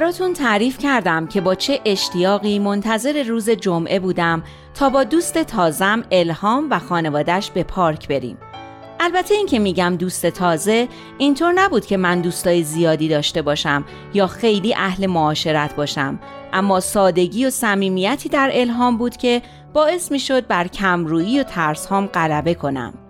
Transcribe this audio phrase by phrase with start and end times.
[0.00, 4.42] براتون تعریف کردم که با چه اشتیاقی منتظر روز جمعه بودم
[4.74, 8.38] تا با دوست تازم الهام و خانوادش به پارک بریم.
[9.00, 14.26] البته این که میگم دوست تازه اینطور نبود که من دوستای زیادی داشته باشم یا
[14.26, 16.18] خیلی اهل معاشرت باشم
[16.52, 19.42] اما سادگی و صمیمیتی در الهام بود که
[19.72, 23.07] باعث می‌شد بر کمرویی و ترس غلبه کنم.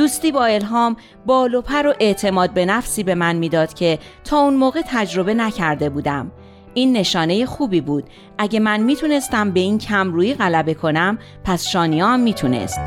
[0.00, 4.38] دوستی با الهام بال و پر و اعتماد به نفسی به من می‌داد که تا
[4.38, 6.32] اون موقع تجربه نکرده بودم.
[6.74, 8.04] این نشانه خوبی بود.
[8.38, 12.80] اگه من می‌تونستم به این کم روی غلبه کنم پس شانیا هم می‌تونست.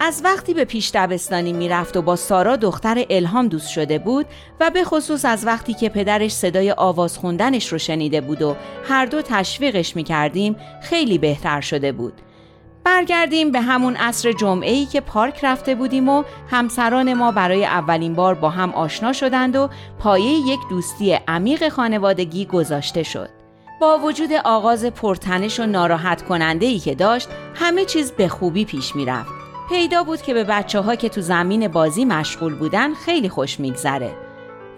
[0.00, 4.26] از وقتی به پیش دبستانی می‌رفت و با سارا دختر الهام دوست شده بود
[4.60, 9.06] و به خصوص از وقتی که پدرش صدای آواز خوندنش رو شنیده بود و هر
[9.06, 12.12] دو تشویقش می‌کردیم خیلی بهتر شده بود.
[12.84, 18.14] برگردیم به همون عصر جمعه ای که پارک رفته بودیم و همسران ما برای اولین
[18.14, 23.28] بار با هم آشنا شدند و پایه یک دوستی عمیق خانوادگی گذاشته شد.
[23.80, 28.96] با وجود آغاز پرتنش و ناراحت کننده ای که داشت همه چیز به خوبی پیش
[28.96, 29.32] می رفت.
[29.68, 34.12] پیدا بود که به بچه ها که تو زمین بازی مشغول بودن خیلی خوش میگذره.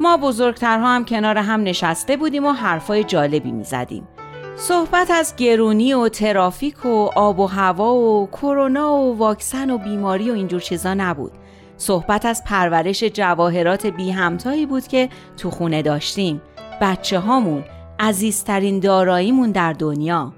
[0.01, 4.09] ما بزرگترها هم کنار هم نشسته بودیم و حرفای جالبی می زدیم.
[4.57, 10.31] صحبت از گرونی و ترافیک و آب و هوا و کرونا و واکسن و بیماری
[10.31, 11.33] و اینجور چیزا نبود.
[11.77, 16.43] صحبت از پرورش جواهرات بی همتایی بود که تو خونه داشتیم.
[16.81, 17.65] بچه هامون،
[18.01, 20.33] عزیزترین داراییمون در دنیا.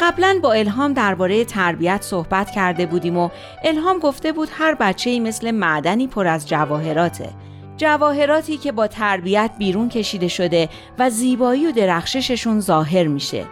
[0.00, 3.28] قبلا با الهام درباره تربیت صحبت کرده بودیم و
[3.64, 7.28] الهام گفته بود هر بچه ای مثل معدنی پر از جواهراته.
[7.76, 10.68] جواهراتی که با تربیت بیرون کشیده شده
[10.98, 13.44] و زیبایی و درخشششون ظاهر میشه.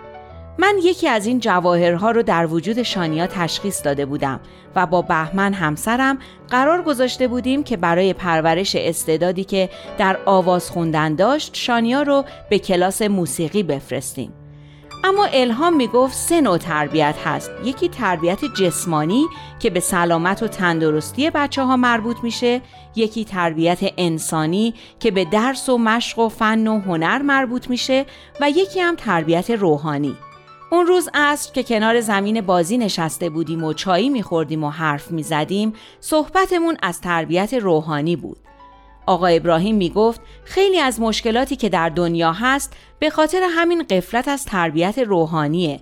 [0.59, 4.41] من یکی از این جواهرها رو در وجود شانیا تشخیص داده بودم
[4.77, 11.15] و با بهمن همسرم قرار گذاشته بودیم که برای پرورش استعدادی که در آواز خوندن
[11.15, 14.33] داشت شانیا رو به کلاس موسیقی بفرستیم.
[15.05, 17.51] اما الهام می‌گفت سه نوع تربیت هست.
[17.65, 19.27] یکی تربیت جسمانی
[19.59, 22.61] که به سلامت و تندرستی بچه ها مربوط میشه.
[22.97, 28.07] یکی تربیت انسانی که به درس و مشق و فن و هنر مربوط میشه
[28.41, 30.17] و یکی هم تربیت روحانی.
[30.71, 35.73] اون روز عصر که کنار زمین بازی نشسته بودیم و چایی میخوردیم و حرف می‌زدیم.
[36.01, 38.39] صحبتمون از تربیت روحانی بود.
[39.07, 44.29] آقا ابراهیم می گفت خیلی از مشکلاتی که در دنیا هست به خاطر همین قفلت
[44.29, 45.81] از تربیت روحانیه.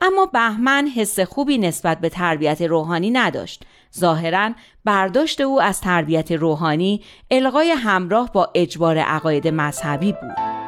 [0.00, 3.64] اما بهمن حس خوبی نسبت به تربیت روحانی نداشت.
[3.98, 4.50] ظاهرا
[4.84, 10.63] برداشت او از تربیت روحانی القای همراه با اجبار عقاید مذهبی بود.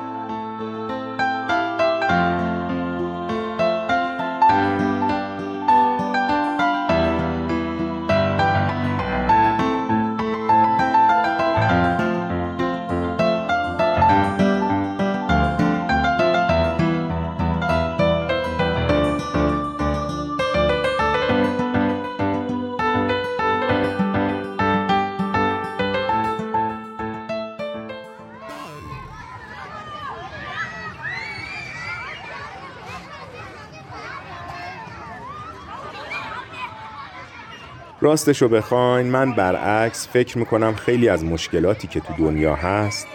[38.07, 43.07] راستشو بخواین من برعکس فکر می‌کنم خیلی از مشکلاتی که تو دنیا هست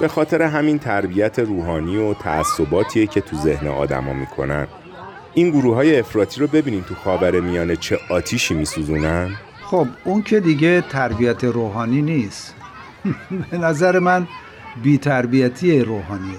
[0.00, 4.66] به خاطر همین تربیت روحانی و تعصباتیه که تو ذهن آدما می‌کنن.
[5.34, 9.30] این گروه های افراطی رو ببینین تو خاور میانه چه آتیشی میسوزونن.
[9.64, 12.54] خب اون که دیگه تربیت روحانی نیست.
[13.50, 14.26] به نظر من
[14.82, 16.38] بی تربیتی روحانیه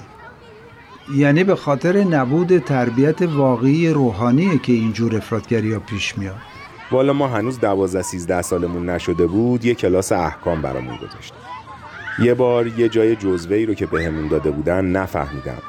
[1.16, 6.49] یعنی به خاطر نبود تربیت واقعی روحانیه که اینجور افرادگری ها پیش میاد.
[6.92, 11.34] والا ما هنوز دوازده سیزده سالمون نشده بود یه کلاس احکام برامون گذاشت
[12.20, 15.62] یه بار یه جای جزوه ای رو که بهمون داده بودن نفهمیدم.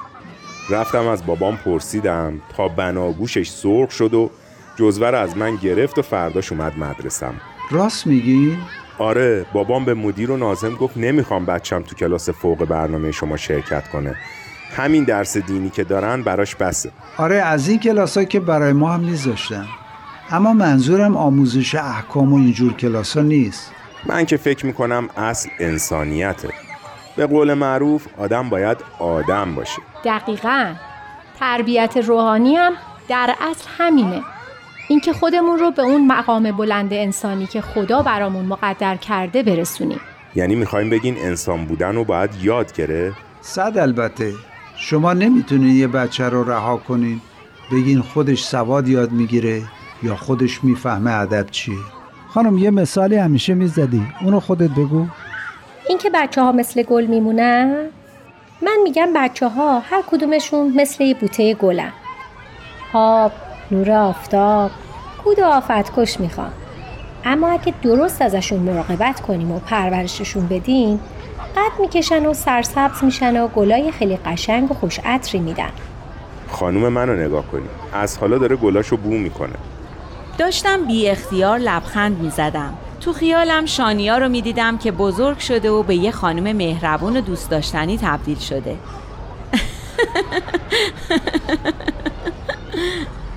[0.70, 4.31] رفتم از بابام پرسیدم تا بناگوشش سرخ شد و
[4.76, 7.34] جزوه از من گرفت و فرداش اومد مدرسم.
[7.70, 8.58] راست میگی؟
[8.99, 13.88] آره بابام به مدیر و نازم گفت نمی‌خوام بچم تو کلاس فوق برنامه شما شرکت
[13.88, 14.14] کنه.
[14.76, 16.90] همین درس دینی که دارن براش بسه.
[17.16, 19.66] آره از این کلاس که برای ما هم میذاشتن
[20.32, 23.72] اما منظورم آموزش احکام و اینجور کلاس ها نیست.
[24.06, 26.48] من که فکر می‌کنم اصل انسانیته.
[27.16, 29.82] به قول معروف آدم باید آدم باشه.
[30.04, 30.74] دقیقا.
[31.40, 32.72] تربیت روحانی هم
[33.08, 34.22] در اصل همینه.
[34.88, 40.00] اینکه خودمون رو به اون مقام بلند انسانی که خدا برامون مقدر کرده برسونیم.
[40.34, 44.32] یعنی می‌خوایم بگین انسان بودن رو باید یاد گرفت صد البته.
[44.76, 47.20] شما نمی‌تونین یه بچه رو رها کنین
[47.72, 49.62] بگین خودش سواد یاد می‌گیره.
[50.02, 51.75] یا خودش می‌فهمه ادب چیه؟
[52.29, 54.06] خانم یه مثالی همیشه می‌زدی.
[54.23, 55.06] اونو خودت بگو.
[55.88, 57.87] اینکه بچه ها مثل گل میمونن؟
[58.62, 61.93] من میگم بچه ها هر کدومشون مثل یه بوته گلن.
[62.93, 63.32] آب
[63.70, 64.70] نور آفتاب
[65.25, 66.52] کود و آفت کش می‌خوان.
[67.25, 71.00] اما اگه درست ازشون مراقبت کنیم و پرورششون بدیم
[71.56, 75.70] قد می‌کشن و سرسبز میشن و گلای خیلی قشنگ و خوش عطری میدن.
[76.50, 77.69] خانوم منو نگاه کنی.
[77.93, 79.55] از حالا داره گلاشو بو می‌کنه.
[80.38, 82.74] داشتم بی اختیار لبخند می زدم.
[83.00, 87.20] تو خیالم شانیا رو می دیدم که بزرگ شده و به یه خانم مهربون و
[87.20, 88.76] دوست داشتنی تبدیل شده.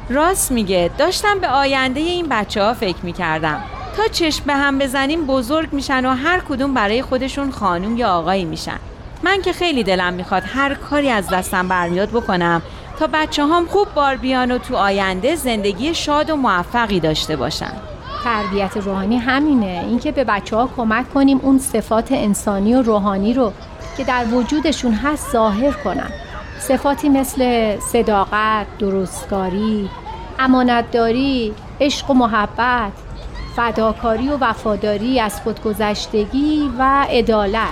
[0.10, 3.64] راست میگه داشتم به آینده این بچه ها فکر می کردم.
[3.98, 8.46] تا چشم به هم بزنیم بزرگ میشن و هر کدوم برای خودشون خانوم یا آقایی
[8.46, 8.80] میشن.
[9.24, 12.62] من که خیلی دلم می‌خواد هر کاری از دستم برمیاد بکنم
[13.00, 17.74] تا بچه هم خوب بار بیان و تو آینده زندگی شاد و موفقی داشته باشن.
[18.24, 19.86] تربیت روحانی همینه.
[19.88, 23.54] اینکه به بچه ها کمک کنیم اون صفات انسانی و روحانی رو
[23.98, 26.10] که در وجودشون هست ظاهر کنن.
[26.60, 29.90] صفاتی مثل صداقت، درستکاری،
[30.40, 32.92] امانتداری، عشق و محبت،
[33.56, 37.68] فداکاری و وفاداری از خودگذشتگی و عدالت.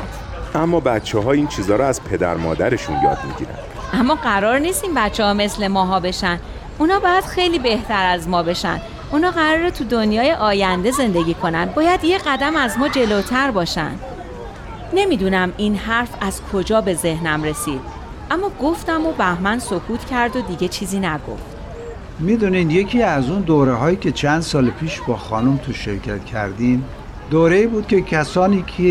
[0.55, 3.55] اما بچه ها این چیزها رو از پدر مادرشون یاد می‌گیرن.
[3.93, 6.39] اما قرار نیست این بچه ها مثل ماها بشن.
[6.79, 8.81] اونا باید خیلی بهتر از ما بشن.
[9.11, 11.65] اونا قراره تو دنیای آینده زندگی کنن.
[11.65, 13.91] باید یه قدم از ما جلوتر باشن.
[14.93, 17.81] نمی‌دونم این حرف از کجا به ذهنم رسید.
[18.31, 21.43] اما گفتم و بهمن سکوت کرد و دیگه چیزی نگفت.
[22.19, 26.85] می‌دونین یکی از اون دوره هایی که چند سال پیش با خانم تو شرکت کردیم
[27.29, 28.83] دوره بود که کسانی که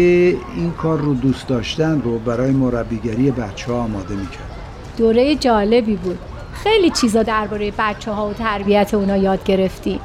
[0.56, 4.59] این کار رو دوست داشتن رو برای مربیگری بچه ها آماده می‌کرد
[5.00, 6.19] دوره جالبی بود.
[6.52, 10.00] خیلی چیزا درباره بچه ها و تربیت اونا یاد گرفتیم.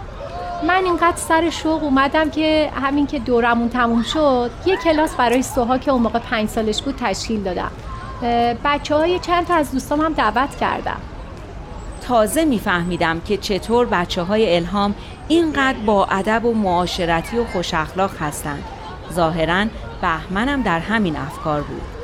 [0.67, 5.77] من اینقدر سر شوق اومدم که همین که دورمون تموم شد یه کلاس برای سوها
[5.77, 7.71] که اون موقع پنج سالش بود تشکیل دادم.
[8.63, 10.99] بچه های چند تا از دوستام هم دعوت کردم.
[12.07, 14.95] تازه میفهمیدم که چطور بچه های الهام
[15.27, 18.63] اینقدر با ادب و معاشرتی و خوش اخلاق هستند
[19.13, 19.65] ظاهرا
[20.01, 21.94] بهمنم در همین افکار بود.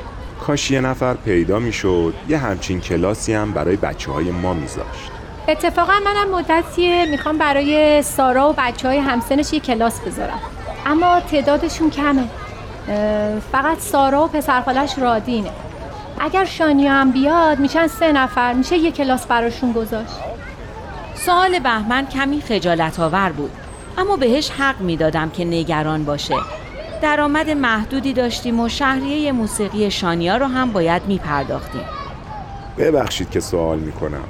[0.48, 5.12] کاش یه نفر پیدا می‌شد یه همچین کلاسی هم برای بچه های ما میذاشت.
[5.48, 10.40] اتفاقا منم مدتیه می‌خوام برای سارا و بچه های همسنش یه کلاس بذارم.
[10.86, 12.24] اما تعدادشون کمه.
[13.52, 15.52] فقط سارا و پسرخالش رادینه.
[16.20, 20.14] اگر شانیا هم بیاد میشن سه نفر میشه یه کلاس براشون گذاشت.
[21.16, 23.52] سوال بهمن کمی خجالت آور بود
[23.98, 26.36] اما بهش حق می‌دادم که نگران باشه.
[27.02, 31.82] درآمد محدودی داشتیم و شهریه موسیقی شانیا رو هم باید میپرداختیم.
[32.78, 34.24] ببخشید که سوال می‌کنم.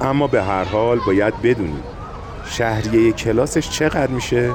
[0.00, 1.84] اما به هر حال باید بدونید
[2.50, 4.52] شهریه کلاسش چقدر میشه؟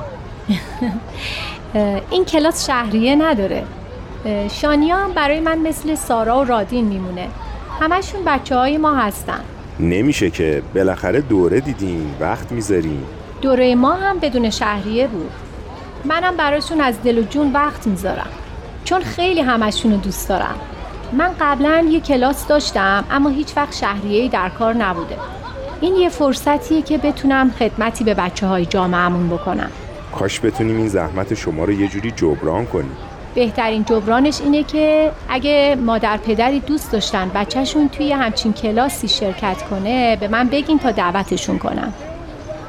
[2.11, 3.63] این کلاس شهریه نداره.
[4.51, 7.27] شانیا هم برای من مثل سارا و رادین میمونه.
[7.79, 9.41] همشون بچه های ما هستن.
[9.79, 13.03] نمیشه که بالاخره دوره دیدین وقت می‌ذارین
[13.41, 15.31] دوره ما هم بدون شهریه بود.
[16.05, 18.29] منم براشون از دل و جون وقت می‌ذارم
[18.83, 20.55] چون خیلی همشون رو دوست دارم.
[21.13, 25.15] من قبلا یه کلاس داشتم اما هیچ وقت شهریه‌ای در کار نبوده.
[25.81, 29.71] این یه فرصتیه که بتونم خدمتی به بچه های جامعهمون بکنم.
[30.19, 32.97] کاش بتونیم این زحمت شما رو یه جوری جبران کنیم.
[33.35, 40.15] بهترین جبرانش اینه که اگه مادر پدری دوست داشتن بچهشون توی همچین کلاسی شرکت کنه
[40.15, 41.93] به من بگین تا دعوتشون کنم.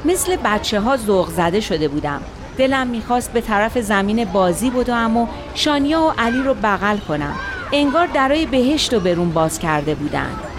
[0.05, 2.21] مثل بچه ها ذوق زده شده بودم.
[2.57, 7.35] دلم می‌خواست به طرف زمین بازی بدوم و شانیا و علی رو بغل کنم.
[7.73, 10.52] انگار درای بهشت رو برون باز کرده بودند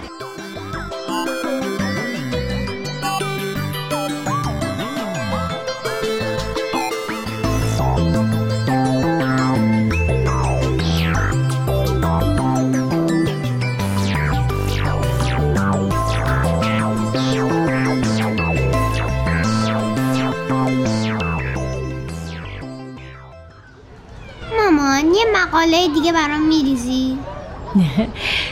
[25.95, 27.17] دیگه برام میریزی؟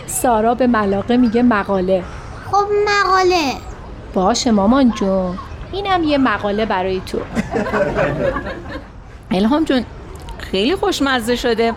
[0.05, 2.03] سارا به ملاقه میگه مقاله.
[2.51, 3.53] خب مقاله.
[4.13, 5.38] باشه مامان جون.
[5.71, 7.19] اینم یه مقاله برای تو.
[9.38, 9.85] الهام جون
[10.38, 11.73] خیلی خوشمزه شده.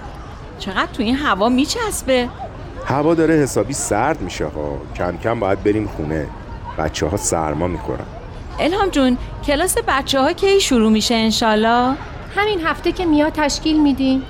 [0.58, 2.28] چقدر تو این هوا میچسبه؟
[2.86, 6.26] هوا داره حسابی سرد میشه ها کم کم باید بریم خونه.
[6.78, 8.06] بچه ها سرما می‌خورن.
[8.60, 11.94] الهام جون کلاس بچه ها کی شروع میشه انشالله؟
[12.36, 14.22] همین هفته که میاد تشکیل میدین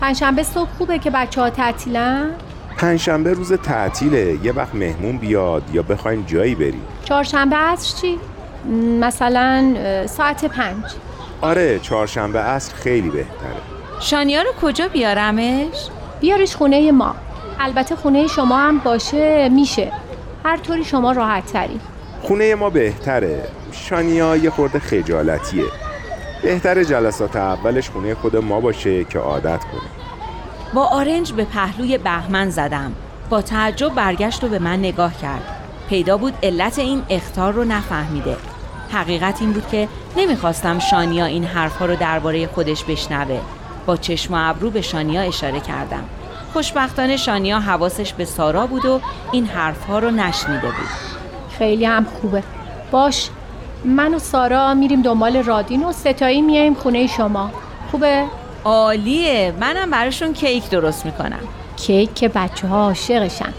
[0.00, 2.30] پنجشنبه صبح خوبه که بچه ها تعطیلن؟
[2.76, 4.38] پنجشنبه روز تعطیله.
[4.42, 6.82] یه وقت مهمون بیاد یا بخوایم جایی بریم.
[7.04, 8.18] چهارشنبه عصر چی؟
[9.00, 9.74] مثلا
[10.06, 10.84] ساعت پنج.
[11.40, 13.60] آره چهارشنبه عصر خیلی بهتره.
[14.00, 15.88] شانیا رو کجا بیارمش؟
[16.20, 17.14] بیارش خونه ما.
[17.60, 19.92] البته خونه شما هم باشه میشه.
[20.44, 21.80] هر طوری شما راحت تری.
[22.22, 23.44] خونه ما بهتره.
[23.72, 25.64] شانیا یه خورده خجالتیه.
[26.42, 29.90] بهتره جلسات اولش خونه خود ما باشه که عادت کنه
[30.74, 32.92] با آرنج به پهلوی بهمن زدم.
[33.30, 35.56] با تعجب برگشت و به من نگاه کرد.
[35.88, 38.36] پیدا بود علت این اختار رو نفهمیده.
[38.92, 43.40] حقیقت این بود که نمی‌خواستم شانیا این حرفها رو درباره خودش بشنوه.
[43.86, 46.04] با چشم و ابرو به شانیا اشاره کردم.
[46.52, 49.00] خوشبختانه شانیا حواسش به سارا بود و
[49.32, 50.88] این حرفها رو نشنیده بود.
[51.58, 52.42] خیلی هم خوبه.
[52.90, 53.30] باش.
[53.84, 57.50] من و سارا میریم دنبال رادین و ستایی میایم خونه شما.
[57.90, 58.24] خوبه؟
[58.64, 59.54] عالیه.
[59.60, 61.40] منم براشون کیک درست می‌کنم.
[61.76, 63.52] کیک که بچه ها عاشقشن.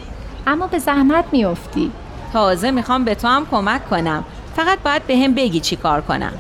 [0.48, 1.92] اما به زحمت میافتی.
[2.34, 4.24] تازه می‌خوام به تو هم کمک کنم.
[4.56, 6.34] فقط باید به هم بگی چی کار کنم.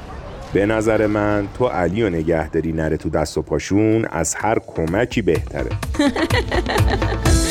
[0.53, 5.21] به نظر من تو علی و نگهداری نره تو دست و پاشون از هر کمکی
[5.21, 5.69] بهتره.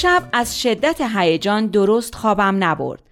[0.00, 3.02] شب از شدت هیجان درست خوابم نبرد.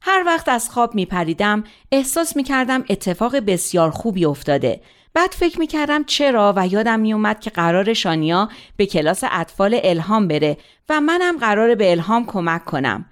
[0.00, 4.80] هر وقت از خواب می پریدم احساس می کردم اتفاق بسیار خوبی افتاده.
[5.14, 9.80] بعد فکر می کردم چرا و یادم می اومد که قرار شانیا به کلاس اطفال
[9.82, 10.56] الهام بره
[10.88, 13.04] و منم قرار به الهام کمک کنم.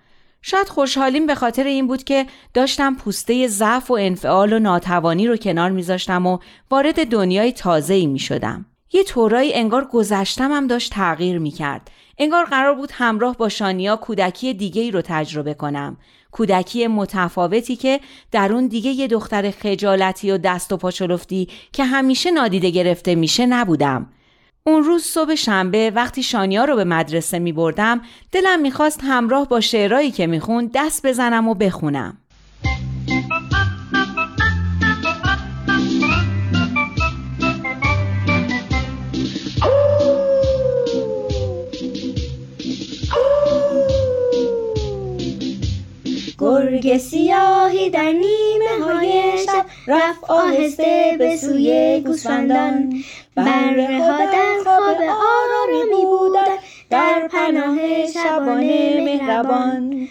[0.42, 5.37] شاید خوشحالیم به خاطر این بود که داشتم پوسته ضعف و انفعال و ناتوانی رو
[5.37, 6.38] کنار میذاشتم و
[6.70, 8.66] وارد دنیای تازه‌ای می شدم.
[8.92, 11.90] یه طورایی انگار گذشتم هم داشت تغییر می کرد.
[12.22, 15.96] انگار قرار بود همراه با شانیا کودکی دیگه ای رو تجربه کنم.
[16.32, 18.00] کودکی متفاوتی که
[18.32, 23.46] در اون دیگه یه دختر خجالتی و دست و پاچلفتی که همیشه نادیده گرفته میشه
[23.46, 24.06] نبودم.
[24.64, 28.00] اون روز صبح شنبه وقتی شانیا رو به مدرسه می بردم
[28.32, 32.18] دلم می‌خواست همراه با شعرهایی که می‌خوند دست بزنم و بخونم.
[46.40, 53.02] گرگ سیاهی در نیمه های شب رفت آهسته به سوی گوسفندان.
[53.35, 56.56] بره ها در خواب آرامی بودن
[56.90, 60.09] در پناه شبانه مهربان.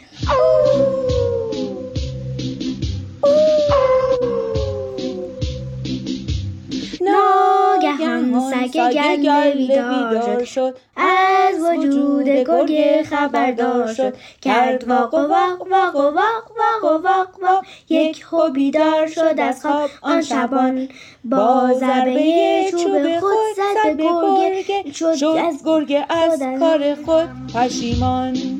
[8.32, 10.78] ناگهان سگ گله بیدار شد.
[10.98, 14.16] از وجود گرگ خبردار شد.
[14.42, 19.40] کرد واق و واق واق و واق واق و واق واق یک خو بیدار شد
[19.40, 19.90] از خواب.
[20.02, 20.90] آن شبان
[21.24, 24.92] با ضربه چوب خود زد به گرگ.
[24.94, 27.30] شد از گرگ از کار خود.
[27.56, 28.38] پشیمان.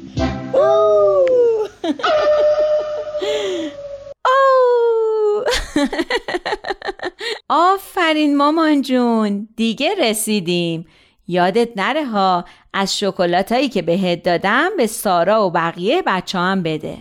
[7.50, 9.48] آفرین مامان جون.
[9.56, 10.86] دیگه رسیدیم.
[11.28, 16.98] یادت نره ها از شکلاتایی که بهت دادم به سارا و بقیه بچه هم بده.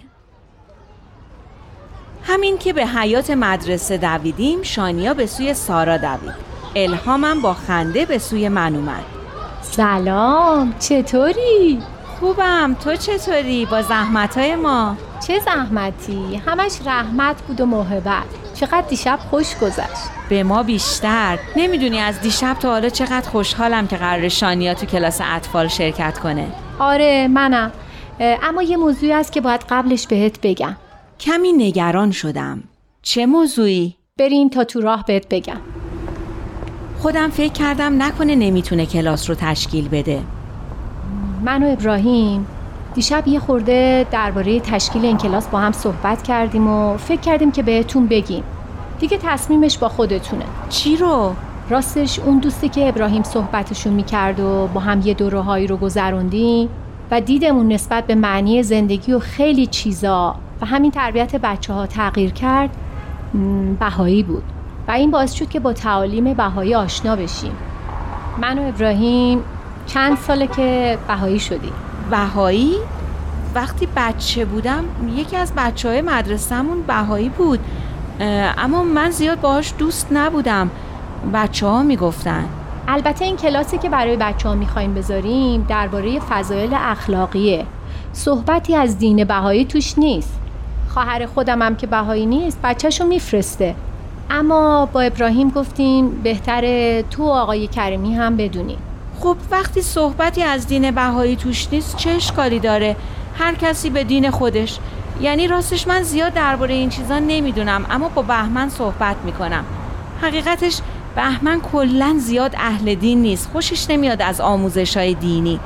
[2.23, 6.49] همین که به حیات مدرسه دویدیم شانیا به سوی سارا دوید.
[6.77, 9.05] الهامم با خنده به سوی من اومد.
[9.63, 11.79] سلام چطوری؟
[12.21, 12.77] خوبم.
[12.85, 14.97] تو چطوری؟ با زحمتهای ما؟
[15.27, 18.48] چه زحمتی؟ همش رحمت بود و محبت.
[18.61, 20.09] چقدر دیشب خوش گذشت.
[20.29, 21.39] به ما بیشتر.
[21.57, 26.47] نمی‌دونی از دیشب تا حالا چقدر خوشحالم که قرار شانیا تو کلاس اطفال شرکت کنه.
[26.79, 27.73] آره منم.
[28.21, 30.77] اما یه موضوعی هست که باید قبلش بهت بگم.
[31.21, 32.63] کمی نگران شدم.
[33.03, 35.61] چه موضوعی؟ بریم تا تو راه بهت بگم.
[36.99, 40.23] خودم فکر کردم نکنه نمی‌تونه کلاس رو تشکیل بده.
[41.45, 42.47] من و ابراهیم
[42.99, 47.63] دیشب یه خورده درباره تشکیل این کلاس با هم صحبت کردیم و فکر کردیم که
[47.63, 48.43] بهتون بگیم.
[49.01, 50.45] دیگه تصمیمش با خودتونه.
[50.69, 51.35] چی رو؟
[51.71, 56.69] راستش اون دوستی که ابراهیم صحبتشون می‌کرد و با هم یه دوره رو گذروندیم
[57.11, 62.31] و دیدمون نسبت به معنی زندگی و خیلی چیزا و همین تربیت بچه ها تغییر
[62.31, 62.71] کرد
[63.81, 64.45] بهایی بود.
[64.89, 67.53] و این باعث شد که با تعالیم بهایی آشنا بشیم.
[68.41, 69.43] من و ابراهیم
[69.87, 71.73] چند ساله که بهایی شدیم.
[72.11, 72.75] بهایی؟
[73.55, 74.85] وقتی بچه بودم
[75.17, 77.61] یکی از بچه های مدرسهمون بهایی بود.
[78.59, 80.71] اما من زیاد باهاش دوست نبودم.
[81.35, 82.45] بچه ها می‌گفتن.
[82.89, 87.67] البته این کلاسی که برای بچه ها می‌خوایم بذاریم درباره فضایل اخلاقیه.
[88.13, 90.41] صحبتی از دین بهایی توش نیست.
[90.89, 93.75] خواهر خودم هم که بهایی نیست بچهشو میفرسته.
[94.31, 98.79] اما با ابراهیم گفتیم بهتره تو آقای کریمی هم بدونیم.
[99.21, 102.97] خب وقتی صحبتی از دین بهایی توش نیست چه اشکالی داره؟
[103.39, 104.79] هر کسی به دین خودش.
[105.21, 109.65] یعنی راستش من زیاد درباره این چیزا نمی‌دونم اما با بهمن صحبت می‌کنم.
[110.23, 110.81] حقیقتش
[111.17, 115.61] بهمن کلا زیاد اهل دین نیست خوشش نمیاد از آموزش های دینی.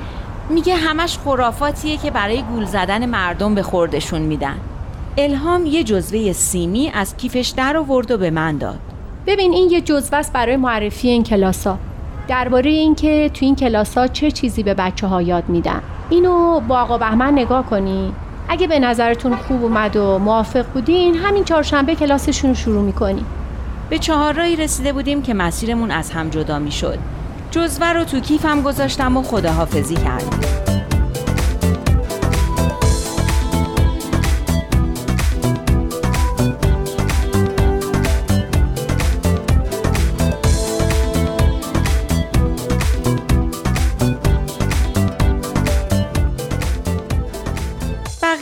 [0.51, 4.57] میگه همش خرافاتیه که برای گول زدن مردم به خوردشون میدن.
[5.19, 8.79] الهام یه جزوه سیمی از کیفش در آورد و به من داد.
[9.27, 11.79] ببین این یه جزوه است برای معرفی این کلاسا
[12.29, 15.83] درباره اینکه تو این کلاسا چه چیزی به بچه ها یاد میدن.
[16.11, 18.13] اینو با آقا بهمن نگاه کنی.
[18.49, 23.27] اگه به نظرتون خوب اومد و موافق بودین همین چهارشنبه کلاسشون رو شروع می‌کنیم.
[23.91, 26.99] به چهار رایی رسیده بودیم که مسیرمون از هم جدا می‌شد.
[27.51, 29.95] جزوه رو تو کیفم گذاشتم و خداحافظی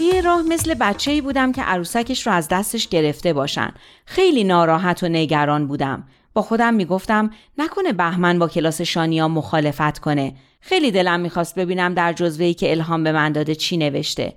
[0.00, 3.72] کردم راه مثل بچه ای بودم که عروسکش رو از دستش گرفته باشن.
[4.06, 6.08] خیلی ناراحت و نگران بودم.
[6.34, 10.34] با خودم می‌گفتم نکنه بهمن با کلاس شانیا مخالفت کنه.
[10.60, 14.36] خیلی دلم می‌خواست ببینم در ای که الهام به من داده چی نوشته.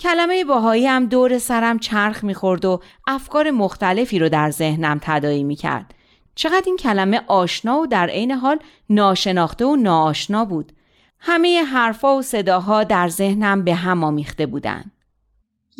[0.00, 5.94] کلمه باهایی هم دور سرم چرخ می‌خورد و افکار مختلفی رو در ذهنم تدایی می‌کرد.
[6.34, 8.58] چقدر این کلمه آشنا و در عین حال
[8.90, 10.72] ناشناخته و ناآشنا بود.
[11.20, 14.92] همه حرفا و صداها در ذهنم به هم آمیخته بودند.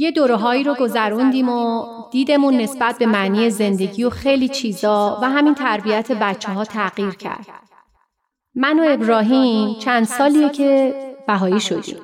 [0.00, 5.30] یه دوره هایی رو گذروندیم و دیدمون نسبت به معنی زندگی و خیلی چیزا و
[5.30, 7.46] همین تربیت بچه ها تغییر کرد.
[8.54, 10.94] من و ابراهیم چند سالیه که
[11.26, 11.96] بهایی شدیم.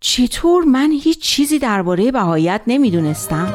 [0.00, 3.54] چطور من هیچ چیزی درباره بهاییت نمی‌دونستم؟